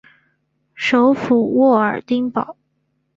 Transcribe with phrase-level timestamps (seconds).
[0.73, 2.57] 首府沃尔丁堡。